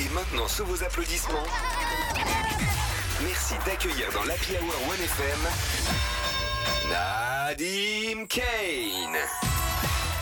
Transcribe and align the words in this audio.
Et 0.00 0.08
maintenant, 0.14 0.48
sous 0.48 0.64
vos 0.64 0.82
applaudissements, 0.82 1.44
merci 3.22 3.54
d'accueillir 3.66 4.10
dans 4.14 4.24
l'Happy 4.24 4.52
Hour 4.52 4.72
1FM 4.94 5.42
Nadim 6.88 8.26
Kane. 8.26 9.49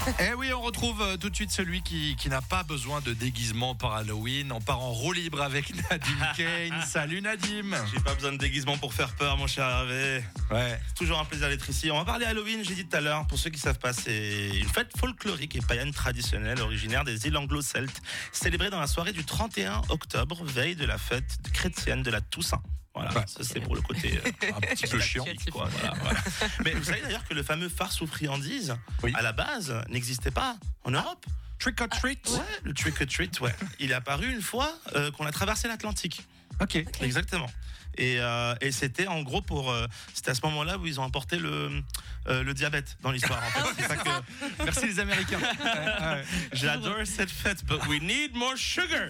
Eh 0.20 0.34
oui, 0.34 0.52
on 0.52 0.60
retrouve 0.60 1.00
euh, 1.02 1.16
tout 1.16 1.30
de 1.30 1.34
suite 1.34 1.50
celui 1.50 1.82
qui, 1.82 2.16
qui 2.16 2.28
n'a 2.28 2.40
pas 2.40 2.62
besoin 2.62 3.00
de 3.00 3.12
déguisement 3.12 3.74
pour 3.74 3.92
Halloween. 3.92 4.52
On 4.52 4.60
part 4.60 4.80
en 4.80 4.92
roue 4.92 5.12
libre 5.12 5.42
avec 5.42 5.74
Nadim 5.90 6.18
Kane. 6.36 6.82
Salut 6.86 7.20
Nadim. 7.20 7.76
J'ai 7.92 8.00
pas 8.00 8.14
besoin 8.14 8.32
de 8.32 8.38
déguisement 8.38 8.78
pour 8.78 8.94
faire 8.94 9.14
peur, 9.14 9.36
mon 9.36 9.46
cher 9.46 9.66
Hervé. 9.66 10.22
Ouais. 10.50 10.80
C'est 10.88 10.94
toujours 10.94 11.18
un 11.18 11.24
plaisir 11.24 11.48
d'être 11.48 11.68
ici. 11.68 11.90
On 11.90 11.98
va 11.98 12.04
parler 12.04 12.26
Halloween, 12.26 12.64
j'ai 12.64 12.74
dit 12.74 12.86
tout 12.86 12.96
à 12.96 13.00
l'heure. 13.00 13.26
Pour 13.26 13.38
ceux 13.38 13.50
qui 13.50 13.58
savent 13.58 13.78
pas, 13.78 13.92
c'est 13.92 14.50
une 14.54 14.68
fête 14.68 14.96
folklorique 14.96 15.56
et 15.56 15.60
païenne 15.60 15.92
traditionnelle 15.92 16.60
originaire 16.60 17.04
des 17.04 17.26
îles 17.26 17.36
anglo-celtes, 17.36 18.00
célébrée 18.32 18.70
dans 18.70 18.80
la 18.80 18.86
soirée 18.86 19.12
du 19.12 19.24
31 19.24 19.82
octobre, 19.88 20.44
veille 20.44 20.76
de 20.76 20.86
la 20.86 20.98
fête 20.98 21.38
chrétienne 21.52 22.02
de 22.02 22.10
la 22.10 22.20
Toussaint. 22.20 22.62
Voilà, 23.00 23.14
Ouais. 23.16 23.24
ça 23.26 23.44
c'est 23.44 23.60
pour 23.60 23.74
le 23.76 23.80
côté 23.82 24.18
euh, 24.44 24.48
Un 24.56 24.60
petit 24.60 24.86
peu 24.86 24.98
chiant. 24.98 25.24
quoi, 25.52 25.68
voilà, 25.70 25.94
voilà. 26.02 26.20
Mais 26.64 26.72
vous 26.72 26.82
savez 26.84 27.00
d'ailleurs 27.00 27.24
que 27.24 27.34
le 27.34 27.42
fameux 27.42 27.68
farce 27.68 28.02
aux 28.02 28.06
friandises, 28.06 28.74
Oui. 29.02 29.12
à 29.14 29.22
la 29.22 29.32
base, 29.32 29.72
n'existait 29.88 30.30
pas 30.32 30.56
en 30.84 30.90
Europe. 30.90 31.24
Trick 31.60 31.80
or 31.80 31.88
treat. 31.88 32.28
Ouais, 32.30 32.38
le 32.64 32.72
trick 32.74 33.00
or 33.00 33.06
treat, 33.06 33.40
ouais. 33.40 33.54
Il 33.80 33.90
est 33.90 33.94
apparu 33.94 34.30
une 34.32 34.42
fois 34.42 34.72
euh, 34.94 35.10
qu'on 35.12 35.26
a 35.26 35.32
traversé 35.32 35.66
l'Atlantique. 35.68 36.22
Ok. 36.60 36.76
Exactement. 37.00 37.50
Et, 37.96 38.16
euh, 38.20 38.54
et 38.60 38.70
c'était 38.72 39.06
en 39.06 39.22
gros 39.22 39.42
pour. 39.42 39.70
euh, 39.70 39.86
c'était 40.14 40.30
à 40.30 40.34
ce 40.34 40.42
moment-là 40.46 40.78
où 40.78 40.86
ils 40.86 41.00
ont 41.00 41.04
apporté 41.04 41.36
le, 41.38 41.82
euh, 42.28 42.42
le 42.42 42.54
diabète 42.54 42.96
dans 43.02 43.10
l'histoire. 43.10 43.42
En 43.44 43.50
fait. 43.50 43.82
C'est 43.82 43.88
ça 43.88 43.96
que 43.96 44.08
Merci 44.64 44.86
les 44.86 45.00
Américains. 45.00 45.38
J'adore 46.52 46.96
cette 47.04 47.30
fête, 47.30 47.64
but 47.64 47.80
we 47.88 48.00
need 48.00 48.34
more 48.34 48.56
sugar. 48.56 49.08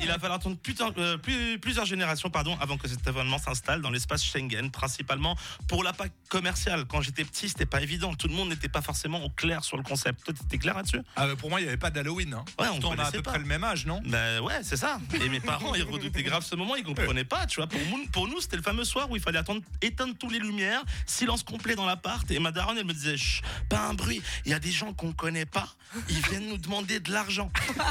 Il 0.00 0.10
a 0.10 0.18
fallu 0.18 0.34
attendre 0.34 0.56
plusieurs, 0.62 0.92
euh, 0.98 1.16
plus- 1.18 1.58
plusieurs 1.58 1.84
générations 1.86 2.30
pardon, 2.30 2.56
avant 2.60 2.76
que 2.76 2.88
cet 2.88 3.06
événement 3.06 3.38
s'installe 3.38 3.80
dans 3.82 3.90
l'espace 3.90 4.24
Schengen, 4.24 4.70
principalement 4.70 5.36
pour 5.68 5.82
la 5.84 5.92
PAC 5.92 6.12
commerciale. 6.28 6.84
Quand 6.86 7.00
j'étais 7.02 7.24
petit, 7.24 7.48
c'était 7.48 7.66
pas 7.66 7.80
évident. 7.82 8.14
Tout 8.14 8.28
le 8.28 8.34
monde 8.34 8.48
n'était 8.48 8.68
pas 8.68 8.82
forcément 8.82 9.22
au 9.24 9.30
clair 9.30 9.64
sur 9.64 9.76
le 9.76 9.82
concept. 9.82 10.24
Toi, 10.24 10.34
t'étais 10.34 10.58
clair 10.58 10.74
là-dessus? 10.76 11.00
Ah, 11.16 11.26
bah, 11.26 11.36
pour 11.36 11.50
moi, 11.50 11.60
il 11.60 11.64
n'y 11.64 11.68
avait 11.68 11.76
pas 11.78 11.90
d'Halloween. 11.90 12.34
Hein. 12.34 12.44
Ouais, 12.58 12.68
on 12.68 12.80
Pourtant, 12.80 13.02
a 13.02 13.06
à 13.06 13.12
peu 13.12 13.22
pas. 13.22 13.30
près 13.32 13.38
le 13.40 13.46
même 13.46 13.64
âge, 13.64 13.86
non? 13.86 14.00
Ben 14.06 14.40
ouais, 14.40 14.60
c'est 14.62 14.76
ça. 14.76 14.98
Et 15.20 15.28
mes 15.28 15.40
parents, 15.40 15.74
ils 15.74 15.82
redoutaient 15.82 16.22
grave 16.22 16.44
ce 16.44 16.54
moment, 16.56 16.76
ils 16.76 16.84
comprenaient 16.84 17.24
pas, 17.24 17.46
tu 17.46 17.56
vois. 17.60 17.66
Pour 17.68 17.80
nous, 17.90 18.06
pour 18.08 18.28
nous 18.28 18.40
c'était 18.40 18.56
le 18.56 18.62
fameux 18.62 18.84
soir 18.84 19.10
où 19.10 19.16
il 19.16 19.22
fallait 19.22 19.38
attendre, 19.38 19.62
éteindre 19.82 20.14
toutes 20.18 20.32
les 20.32 20.38
lumières, 20.38 20.82
silence 21.06 21.42
complet 21.42 21.74
dans 21.74 21.86
l'appart. 21.86 22.30
Et 22.30 22.38
ma 22.38 22.52
daronne, 22.52 22.78
elle 22.78 22.84
me 22.86 22.92
disait, 22.92 23.16
Chut, 23.16 23.42
pas 23.68 23.88
un 23.88 23.94
bruit. 23.94 24.22
Il 24.44 24.50
y 24.50 24.54
a 24.54 24.58
des 24.58 24.70
gens 24.70 24.92
qu'on 24.92 25.12
connaît 25.12 25.46
pas, 25.46 25.68
ils 26.08 26.26
viennent 26.28 26.48
nous 26.48 26.58
demander 26.58 27.00
de 27.00 27.12
l'argent. 27.12 27.50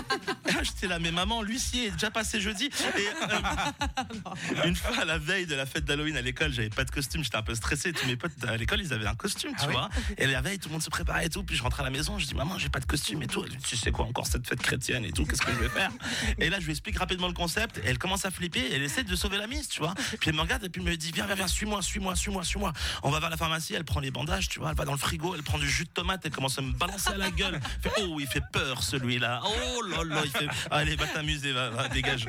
J'étais 0.63 0.87
là, 0.87 0.99
mais 0.99 1.11
maman, 1.11 1.41
l'huissier 1.41 1.87
est 1.87 1.91
déjà 1.91 2.11
passé 2.11 2.39
jeudi. 2.39 2.65
Et 2.65 3.07
euh, 3.31 4.65
une 4.65 4.75
fois 4.75 4.99
à 4.99 5.05
la 5.05 5.17
veille 5.17 5.45
de 5.45 5.55
la 5.55 5.65
fête 5.65 5.85
d'Halloween 5.85 6.17
à 6.17 6.21
l'école, 6.21 6.51
j'avais 6.51 6.69
pas 6.69 6.83
de 6.83 6.91
costume, 6.91 7.23
j'étais 7.23 7.37
un 7.37 7.41
peu 7.41 7.55
stressé. 7.55 7.93
Tous 7.93 8.05
mes 8.05 8.15
potes 8.15 8.31
à 8.47 8.57
l'école, 8.57 8.81
ils 8.81 8.93
avaient 8.93 9.07
un 9.07 9.15
costume, 9.15 9.51
tu 9.51 9.57
Ah 9.61 9.67
oui 9.67 9.73
vois. 9.73 9.89
Et 10.17 10.27
la 10.27 10.41
veille, 10.41 10.59
tout 10.59 10.69
le 10.69 10.73
monde 10.73 10.83
se 10.83 10.89
préparait 10.89 11.25
et 11.25 11.29
tout. 11.29 11.43
Puis 11.43 11.55
je 11.55 11.63
rentre 11.63 11.79
à 11.79 11.83
la 11.83 11.89
maison, 11.89 12.17
je 12.19 12.25
dis, 12.25 12.35
maman, 12.35 12.57
j'ai 12.57 12.69
pas 12.69 12.79
de 12.79 12.85
costume 12.85 13.21
et 13.23 13.27
tout. 13.27 13.43
Elle 13.43 13.55
dit, 13.55 13.63
tu 13.63 13.77
sais 13.77 13.91
quoi, 13.91 14.05
encore 14.05 14.27
cette 14.27 14.47
fête 14.47 14.61
chrétienne 14.61 15.05
et 15.05 15.11
tout, 15.11 15.25
qu'est-ce 15.25 15.41
que 15.41 15.51
je 15.51 15.57
vais 15.57 15.69
faire? 15.69 15.91
Et 16.37 16.49
là, 16.49 16.59
je 16.59 16.65
lui 16.65 16.71
explique 16.71 16.97
rapidement 16.97 17.27
le 17.27 17.33
concept. 17.33 17.77
Et 17.79 17.81
elle 17.85 17.97
commence 17.97 18.25
à 18.25 18.31
flipper. 18.31 18.63
Elle 18.71 18.83
essaie 18.83 19.03
de 19.03 19.15
sauver 19.15 19.37
la 19.37 19.47
mise, 19.47 19.67
tu 19.75 19.81
vois. 19.81 19.93
Puis 20.19 20.29
elle 20.29 20.35
me 20.35 20.41
regarde 20.41 20.63
et 20.63 20.69
puis 20.69 20.81
elle 20.81 20.89
me 20.89 20.95
dit, 20.95 21.11
viens, 21.13 21.25
viens, 21.25 21.35
viens, 21.35 21.47
suis-moi, 21.47 21.81
suis-moi, 21.81 22.15
suis-moi, 22.15 22.43
suis-moi. 22.43 22.71
On 23.03 23.11
va 23.11 23.19
vers 23.19 23.29
la 23.29 23.35
pharmacie, 23.37 23.73
elle 23.73 23.83
prend 23.83 23.99
les 23.99 24.09
bandages, 24.11 24.47
tu 24.47 24.59
vois. 24.59 24.69
Elle 24.71 24.77
va 24.77 24.85
dans 24.85 24.93
le 24.93 24.97
frigo, 24.97 25.35
elle 25.35 25.43
prend 25.43 25.57
du 25.57 25.69
jus 25.69 25.83
de 25.83 25.89
tomate, 25.89 26.21
elle 26.25 26.31
commence 26.31 26.57
à 26.57 26.61
me 26.61 26.71
balancer 26.71 27.09
à 27.09 27.17
la 27.17 27.29
gueule. 27.39 27.59
Elle 27.83 27.91
fait, 27.91 28.01
oh, 28.03 28.17
il 28.19 28.27
fait 28.27 28.43
peur 28.53 28.81
celui-là. 28.83 29.41
Oh 29.43 29.81
là 29.83 30.03
là, 30.05 30.21
il 30.23 30.31
fait, 30.31 30.47
allez, 30.71 30.95
va 30.95 31.07
t'amuser, 31.07 31.51
va, 31.51 31.69
va, 31.71 31.87
dégage. 31.89 32.25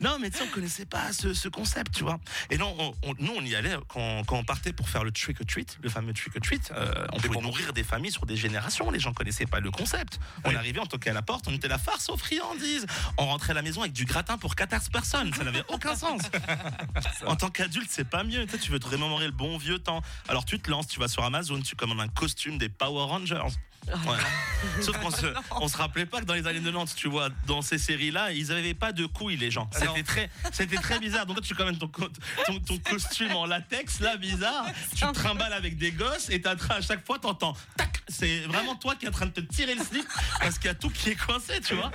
Non, 0.00 0.18
mais 0.20 0.30
tu 0.30 0.38
sais, 0.38 0.44
on 0.44 0.48
connaissait 0.52 0.86
pas 0.86 1.12
ce, 1.12 1.32
ce 1.34 1.48
concept, 1.48 1.94
tu 1.94 2.02
vois. 2.04 2.18
Et 2.50 2.58
non, 2.58 2.74
on- 2.78 2.94
on- 3.10 3.14
nous, 3.18 3.32
on 3.36 3.42
y 3.42 3.54
allait 3.54 3.74
quand, 3.88 4.22
quand 4.26 4.36
on 4.36 4.44
partait 4.44 4.72
pour 4.72 4.88
faire 4.88 5.04
le 5.04 5.12
trick 5.12 5.40
or 5.40 5.46
treat, 5.46 5.78
le 5.82 5.88
fameux 5.88 6.12
trick 6.12 6.34
or 6.36 6.42
treat. 6.42 6.72
euh, 6.74 7.06
on 7.12 7.20
pouvait 7.20 7.40
nourrir 7.40 7.72
des 7.72 7.84
familles 7.84 8.12
sur 8.12 8.26
des 8.26 8.36
générations. 8.36 8.90
Les 8.90 9.00
gens 9.00 9.12
connaissaient 9.12 9.46
pas 9.46 9.60
le 9.60 9.70
concept. 9.70 10.18
On 10.44 10.54
arrivait, 10.54 10.80
on 10.80 10.86
toquait 10.86 11.10
à 11.10 11.14
la 11.14 11.22
porte, 11.22 11.46
on 11.48 11.52
était 11.54 11.68
la 11.68 11.78
farce 11.78 12.08
aux 12.10 12.16
friandises. 12.16 12.86
On 13.18 13.26
rentrait 13.26 13.52
à 13.52 13.54
la 13.54 13.62
maison 13.62 13.80
avec 13.80 13.92
du 13.92 14.04
gratin 14.04 14.36
pour 14.38 14.54
14 14.56 14.88
personnes. 14.90 15.32
Ça 15.34 15.44
n'avait 15.44 15.64
aucun 15.68 15.94
sens. 15.96 16.13
en 17.26 17.36
tant 17.36 17.50
qu'adulte, 17.50 17.88
c'est 17.90 18.08
pas 18.08 18.24
mieux. 18.24 18.44
Tu, 18.46 18.52
sais, 18.52 18.58
tu 18.58 18.70
veux 18.70 18.78
te 18.78 18.88
remémorer 18.88 19.26
le 19.26 19.32
bon 19.32 19.56
vieux 19.58 19.78
temps. 19.78 20.02
Alors 20.28 20.44
tu 20.44 20.58
te 20.58 20.70
lances, 20.70 20.86
tu 20.88 21.00
vas 21.00 21.08
sur 21.08 21.24
Amazon, 21.24 21.60
tu 21.60 21.76
commandes 21.76 22.00
un 22.00 22.08
costume 22.08 22.58
des 22.58 22.68
Power 22.68 23.04
Rangers. 23.04 23.42
Ouais. 23.86 24.16
Sauf 24.80 24.98
qu'on 24.98 25.10
se, 25.10 25.26
on 25.50 25.68
se 25.68 25.76
rappelait 25.76 26.06
pas 26.06 26.20
que 26.20 26.24
dans 26.24 26.34
les 26.34 26.46
années 26.46 26.60
90, 26.60 26.94
tu 26.94 27.08
vois, 27.08 27.28
dans 27.46 27.60
ces 27.60 27.76
séries-là, 27.78 28.32
ils 28.32 28.50
avaient 28.50 28.72
pas 28.74 28.92
de 28.92 29.04
couilles, 29.06 29.36
les 29.36 29.50
gens. 29.50 29.68
Alors- 29.74 29.94
C'était 29.94 30.06
très, 30.06 30.30
c'était 30.52 30.76
très 30.76 30.98
bizarre. 30.98 31.26
Donc 31.26 31.36
toi, 31.36 31.44
tu 31.46 31.54
commandes 31.54 31.78
ton, 31.78 31.88
ton, 31.88 32.58
ton 32.60 32.78
costume 32.78 33.32
en 33.36 33.44
latex, 33.46 34.00
là, 34.00 34.16
bizarre. 34.16 34.64
Tu 34.94 35.00
te 35.04 35.12
trimbales 35.12 35.52
avec 35.52 35.76
des 35.76 35.92
gosses 35.92 36.30
et 36.30 36.40
t'as 36.40 36.54
à 36.70 36.80
chaque 36.80 37.04
fois, 37.04 37.18
t'entends 37.18 37.54
tac. 37.76 37.93
C'est 38.08 38.40
vraiment 38.40 38.74
toi 38.76 38.94
qui 38.96 39.06
es 39.06 39.08
en 39.08 39.12
train 39.12 39.26
de 39.26 39.30
te 39.32 39.40
tirer 39.40 39.74
le 39.74 39.82
slip 39.82 40.06
parce 40.40 40.58
qu'il 40.58 40.66
y 40.66 40.70
a 40.70 40.74
tout 40.74 40.90
qui 40.90 41.10
est 41.10 41.14
coincé, 41.16 41.60
tu 41.60 41.74
vois. 41.74 41.90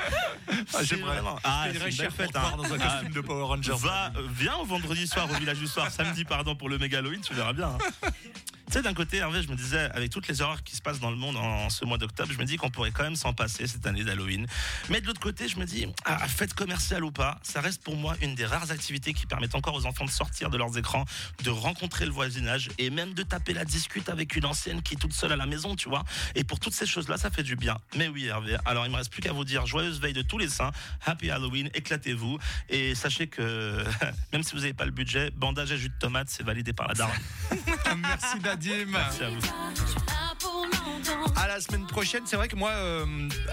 C'est 0.70 0.86
j'aimerais. 0.86 1.14
vraiment- 1.16 1.40
Ah, 1.44 1.68
une 1.68 1.74
belle 1.80 2.12
fête. 2.12 2.36
hein. 2.36 2.53
dans 2.58 2.64
un 2.74 2.78
Ah, 2.81 2.88
costume 2.90 3.14
de 3.14 3.22
Power 3.22 3.44
Rangers. 3.44 3.74
Va, 3.78 4.12
viens 4.36 4.56
au 4.58 4.66
vendredi 4.66 5.08
soir, 5.08 5.30
au 5.30 5.36
village 5.36 5.59
du 5.59 5.68
soir, 5.68 5.92
samedi, 5.92 6.25
pardon, 6.25 6.56
pour 6.56 6.68
le 6.69 6.78
Halloween, 6.81 7.22
tu 7.22 7.34
verras 7.34 7.53
bien. 7.53 7.78
hein. 8.03 8.09
Tu 8.69 8.74
sais, 8.74 8.84
d'un 8.84 8.94
côté, 8.94 9.18
Hervé, 9.18 9.41
je 9.41 9.50
me 9.50 9.56
disais, 9.56 9.90
avec 9.96 10.12
toutes 10.12 10.28
les 10.28 10.44
horreurs 10.44 10.62
qui 10.62 10.75
se 10.75 10.81
passent 10.84 11.00
dans 11.00 11.09
le 11.09 11.16
monde 11.16 11.35
en 11.38 11.72
ce 11.72 11.85
mois 11.85 11.97
d'octobre, 11.97 12.31
je 12.31 12.38
me 12.38 12.46
dis 12.46 12.57
qu'on 12.57 12.69
pourrait 12.69 12.91
quand 12.91 13.02
même 13.02 13.16
s'en 13.16 13.34
passer 13.34 13.66
cette 13.66 13.88
année 13.88 14.03
d'Halloween. 14.03 14.46
Mais 14.90 15.02
de 15.02 15.07
l'autre 15.07 15.19
côté, 15.19 15.47
je 15.47 15.57
me 15.57 15.66
dis, 15.66 15.88
ah, 16.06 16.28
fête 16.28 16.53
commerciale 16.53 17.03
ou 17.03 17.09
pas, 17.09 17.40
ça 17.41 17.62
reste 17.62 17.81
pour 17.81 17.96
moi 17.96 18.16
une 18.22 18.35
des 18.35 18.46
rares 18.46 18.69
activités 18.69 19.13
qui 19.13 19.25
permettent 19.25 19.56
encore 19.56 19.74
aux 19.74 19.88
enfants 19.88 20.06
de 20.06 20.12
sortir 20.12 20.52
de 20.52 20.57
leurs 20.57 20.78
écrans, 20.78 21.06
de 21.44 21.50
rencontrer 21.50 22.06
le 22.06 22.12
voisinage 22.12 22.69
et 22.78 22.91
même 22.91 23.16
de 23.16 23.24
taper 23.24 23.53
la 23.53 23.66
discute 23.66 24.07
avec 24.07 24.35
une 24.35 24.46
ancienne 24.46 24.84
qui 24.84 24.94
est 24.94 24.97
toute 24.97 25.13
seule 25.13 25.31
à 25.31 25.36
la 25.36 25.47
maison, 25.47 25.75
tu 25.75 25.90
vois. 25.90 26.03
Et 26.36 26.44
pour 26.44 26.59
toutes 26.59 26.74
ces 26.75 26.86
choses-là, 26.86 27.18
ça 27.18 27.31
fait 27.31 27.41
du 27.41 27.56
bien. 27.56 27.75
Mais 27.96 28.07
oui, 28.07 28.28
Hervé. 28.28 28.56
Alors, 28.66 28.86
il 28.86 28.91
me 28.91 28.97
reste 28.97 29.12
plus 29.12 29.24
qu'à 29.24 29.34
vous 29.34 29.46
dire 29.46 29.66
joyeuse 29.66 30.00
veille 30.00 30.13
de 30.13 30.22
tous 30.22 30.38
les 30.38 30.47
saints, 30.47 30.72
happy 31.07 31.31
Halloween, 31.31 31.72
éclatez-vous. 31.74 32.38
Et 32.69 32.94
sachez 32.94 33.25
que 33.25 33.84
même 34.31 34.44
si 34.44 34.51
vous 34.51 34.59
n'avez 34.59 34.74
pas 34.74 34.86
le 34.86 34.91
budget, 34.91 35.31
bandage 35.31 35.72
à 35.72 35.75
jus 35.75 35.90
de 35.90 35.97
tomate, 36.00 36.30
c'est 36.30 36.44
validé 36.44 36.72
par 36.72 36.88
la 36.88 36.94
daronne. 36.94 37.18
Merci 37.97 38.38
Nadim. 38.59 38.92
Merci 38.92 39.24
à 39.24 39.30
vous. 39.30 40.19
La 41.59 41.66
semaine 41.66 41.86
prochaine, 41.88 42.24
c'est 42.25 42.38
vrai 42.38 42.47
que 42.47 42.56
moi, 42.56 42.70
euh, 42.70 43.06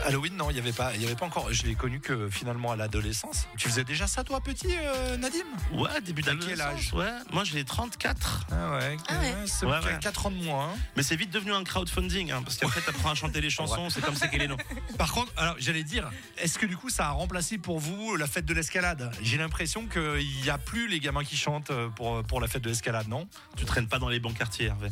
Halloween, 0.05 0.37
non, 0.37 0.49
il 0.51 0.53
n'y 0.55 0.61
avait 0.61 0.71
pas, 0.73 0.95
il 0.95 1.03
y 1.03 1.07
avait 1.07 1.17
pas 1.17 1.27
encore. 1.27 1.53
Je 1.53 1.65
l'ai 1.65 1.75
connu 1.75 1.99
que 1.99 2.31
finalement 2.31 2.71
à 2.71 2.77
l'adolescence. 2.77 3.49
Tu 3.59 3.69
faisais 3.69 3.83
déjà 3.83 4.07
ça, 4.07 4.23
toi, 4.23 4.41
petit, 4.41 4.69
euh, 4.71 5.17
Nadim? 5.17 5.41
Ouais, 5.73 6.01
début 6.03 6.23
d'adolescence. 6.23 6.49
quel 6.51 6.61
âge? 6.61 6.93
Ouais, 6.95 7.11
moi 7.33 7.43
j'ai 7.43 7.65
34. 7.65 8.47
Ah 8.53 8.77
ouais. 8.77 8.97
Ah 9.09 9.19
ouais. 9.19 9.35
C'est 9.47 9.67
Ouais, 9.67 9.73
ouais. 9.85 9.99
4 10.01 10.27
ans 10.27 10.31
de 10.31 10.37
moins. 10.37 10.67
hein. 10.67 10.77
Mais 10.97 11.03
c'est 11.03 11.17
vite 11.17 11.33
devenu 11.33 11.53
un 11.53 11.65
crowdfunding, 11.65 12.31
hein, 12.31 12.43
parce 12.45 12.59
qu'après 12.59 12.81
t'apprends 12.81 13.11
à 13.11 13.17
chanter 13.17 13.41
les 13.41 13.51
chansons, 13.59 13.91
c'est 13.91 14.03
comme 14.03 14.15
c'est 14.15 14.31
qu'elle 14.31 14.43
est 14.43 14.47
non. 14.47 14.57
Par 14.99 15.11
contre, 15.11 15.33
alors 15.37 15.57
j'allais 15.59 15.83
dire, 15.83 16.09
est-ce 16.39 16.61
que 16.61 16.67
du 16.67 16.77
coup 16.77 16.91
ça 16.91 17.07
a 17.09 17.11
remplacé 17.11 17.59
pour 17.59 17.81
vous 17.81 18.15
la 18.15 18.29
fête 18.29 18.45
de 18.47 18.55
l'escalade? 18.55 19.11
J'ai 19.21 19.37
l'impression 19.37 19.89
qu'il 19.89 20.41
n'y 20.43 20.49
a 20.49 20.59
plus 20.59 20.87
les 20.87 21.01
gamins 21.01 21.25
qui 21.25 21.37
chantent 21.37 21.71
euh, 21.73 21.89
pour, 21.89 22.23
pour 22.23 22.41
la 22.41 22.47
fête 22.47 22.63
de 22.63 22.69
l'escalade, 22.69 23.09
non? 23.09 23.27
Tu 23.57 23.65
traînes 23.65 23.89
pas 23.89 23.99
dans 23.99 24.09
les 24.09 24.21
bons 24.21 24.33
quartiers, 24.33 24.67
Hervé. 24.67 24.91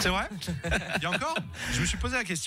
C'est 0.00 0.08
vrai? 0.08 0.30
Il 0.96 1.02
y 1.02 1.04
a 1.06 1.10
encore? 1.10 1.36
Je 1.74 1.82
me 1.82 1.84
suis 1.84 1.98
posé 1.98 2.16
la 2.16 2.24
question. 2.24 2.37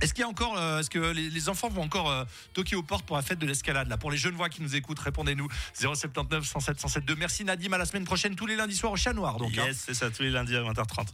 Est-ce 0.00 0.14
qu'il 0.14 0.22
y 0.22 0.24
a 0.24 0.28
encore, 0.28 0.56
euh, 0.56 0.80
est-ce 0.80 0.90
que 0.90 0.98
les, 0.98 1.48
enfants 1.48 1.68
vont 1.68 1.82
encore 1.82 2.10
euh, 2.10 2.24
toquer 2.54 2.76
aux 2.76 2.82
portes 2.82 3.04
pour 3.04 3.16
la 3.16 3.22
fête 3.22 3.38
de 3.38 3.46
l'escalade 3.46 3.88
là 3.88 3.98
Pour 3.98 4.10
les 4.10 4.16
jeunes 4.16 4.34
voix 4.34 4.48
qui 4.48 4.62
nous 4.62 4.76
écoutent, 4.76 4.98
répondez-nous 4.98 5.48
079 5.74 6.44
107 6.46 6.80
107 6.80 7.04
2. 7.04 7.16
Merci 7.16 7.44
Nadim, 7.44 7.72
à 7.72 7.78
la 7.78 7.84
semaine 7.84 8.04
prochaine 8.04 8.34
tous 8.34 8.46
les 8.46 8.56
lundis 8.56 8.76
soirs 8.76 8.92
au 8.92 8.96
Chat 8.96 9.12
Noir 9.12 9.36
donc. 9.36 9.56
hein. 9.58 9.66
C'est 9.74 9.94
ça, 9.94 10.10
tous 10.10 10.22
les 10.22 10.30
lundis 10.30 10.56
à 10.56 10.62
20h30. 10.62 11.08